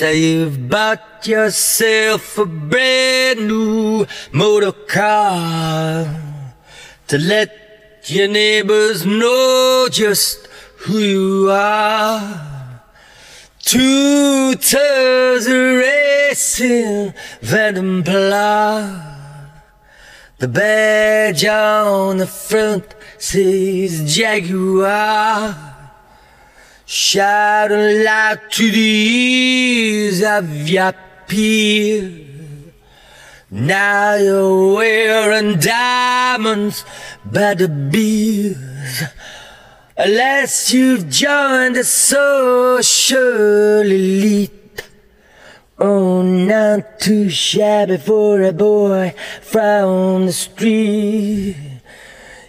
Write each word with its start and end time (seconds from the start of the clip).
Say 0.00 0.16
you've 0.16 0.70
bought 0.70 1.26
yourself 1.26 2.38
a 2.38 2.46
brand 2.46 3.46
new 3.46 4.06
motor 4.32 4.72
car 4.72 6.08
to 7.08 7.18
let 7.18 7.50
your 8.06 8.28
neighbors 8.28 9.04
know 9.04 9.88
just 9.92 10.46
who 10.78 11.00
you 11.00 11.50
are. 11.50 12.80
Two 13.58 14.54
tires 14.54 15.46
are 15.46 15.76
racing 15.76 17.12
Pla. 18.02 19.04
The 20.38 20.48
badge 20.48 21.44
on 21.44 22.16
the 22.16 22.26
front 22.26 22.94
says 23.18 24.16
Jaguar. 24.16 25.79
Shout 26.92 27.70
aloud 27.70 28.50
to 28.50 28.68
the 28.68 28.80
ears 28.80 30.24
of 30.24 30.68
your 30.68 30.92
peers. 31.28 32.26
Now 33.48 34.16
you're 34.16 34.74
wearing 34.74 35.60
diamonds 35.60 36.84
by 37.24 37.54
the 37.54 37.68
beers. 37.68 39.04
Unless 39.96 40.74
you've 40.74 41.08
joined 41.08 41.76
the 41.76 41.84
social 41.84 43.82
elite. 43.82 44.82
Oh, 45.78 46.22
not 46.22 46.98
too 46.98 47.30
shabby 47.30 47.98
for 47.98 48.42
a 48.42 48.52
boy 48.52 49.14
from 49.42 50.26
the 50.26 50.32
street. 50.32 51.54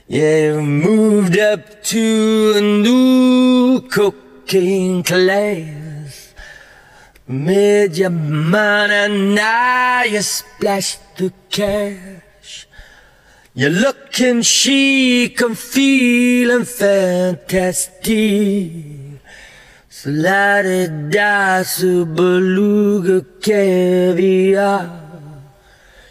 Yeah, 0.07 0.55
you've 0.55 0.63
moved 0.63 1.37
up 1.37 1.83
to 1.83 2.53
a 2.55 2.59
new 2.59 3.87
cocaine 4.51 5.01
class. 5.03 6.33
Made 7.27 7.95
your 7.97 8.09
money, 8.09 9.35
now 9.35 10.03
you 10.03 10.21
splash 10.21 10.97
the 11.17 11.31
cash. 11.49 12.67
You're 13.53 13.69
looking 13.69 14.41
chic 14.41 15.39
and 15.41 15.57
feeling 15.57 16.65
fantastic. 16.65 18.11
So 19.89 20.09
la 20.09 20.61
di 20.61 20.87
da 21.09 21.63
su 21.63 22.05
beluga 22.05 23.23
caviar. 23.39 24.89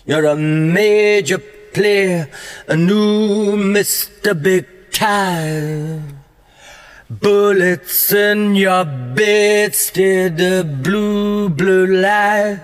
You're 0.06 0.26
a 0.26 0.36
major 0.36 1.38
player, 1.74 2.28
a 2.68 2.76
new 2.76 3.56
Mr. 3.56 4.34
Big 4.40 4.90
Time. 4.90 6.19
Bullets 7.10 8.12
in 8.12 8.54
your 8.54 8.84
bed, 8.84 9.74
steer 9.74 10.30
the 10.30 10.62
blue, 10.62 11.48
blue 11.48 11.86
light. 11.86 12.60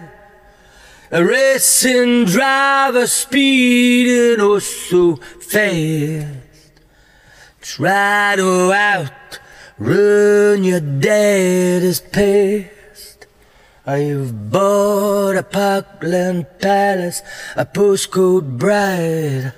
A 1.10 1.24
racing 1.24 2.26
driver 2.26 3.08
speeding 3.08 4.40
oh 4.40 4.60
so 4.60 5.16
fast. 5.16 6.26
Try 7.60 8.34
to 8.36 8.72
outrun 8.72 10.62
your 10.62 10.80
daddy's 10.80 12.00
past. 12.00 13.26
You've 13.88 14.50
bought 14.50 15.36
a 15.36 15.42
Parkland 15.42 16.46
Palace, 16.60 17.22
a 17.56 17.64
postcode 17.64 18.58
bride. 18.58 19.52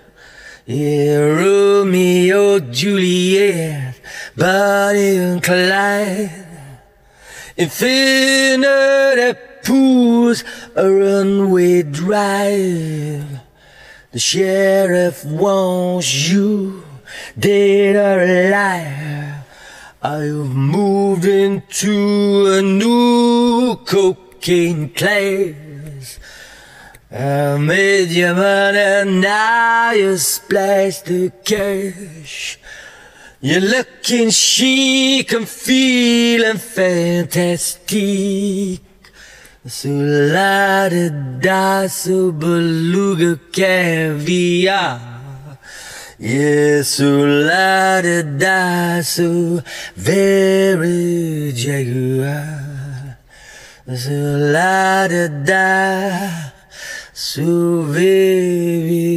Yeah, 0.66 1.16
Romeo, 1.16 2.58
Juliet, 2.58 3.87
And 4.40 5.42
Clyde. 5.42 6.46
Infinity 7.56 9.38
pools, 9.64 10.44
a 10.76 10.88
runway 10.88 11.82
drive. 11.82 13.40
The 14.12 14.18
sheriff 14.18 15.24
wants 15.24 16.30
you 16.30 16.84
dead 17.36 17.96
or 17.96 18.22
alive. 18.22 19.44
I've 20.00 20.54
moved 20.54 21.24
into 21.24 22.46
a 22.46 22.62
new 22.62 23.74
cocaine 23.84 24.90
class. 24.90 26.20
I 27.10 27.56
made 27.58 28.10
your 28.10 28.34
money, 28.34 28.78
and 28.78 29.20
now 29.20 29.90
you 29.90 30.16
splash 30.16 31.00
the 31.00 31.32
cash. 31.44 32.58
You're 33.40 33.60
looking 33.60 34.30
chic 34.30 35.32
and 35.32 35.48
feeling 35.48 36.58
fantastic. 36.58 37.90
So 39.64 39.88
la 39.90 40.88
da 40.88 41.08
da, 41.38 41.86
so 41.86 42.32
beluga 42.32 43.38
caviar. 43.52 45.00
Yeah, 46.18 46.82
so 46.82 47.04
la 47.06 48.00
da 48.02 48.22
da, 48.22 49.02
so 49.02 49.62
very 49.94 51.52
jaguar. 51.54 53.18
So 53.86 54.10
la 54.10 55.06
da 55.06 55.28
da, 55.28 56.50
so 57.12 57.82
very. 57.82 59.07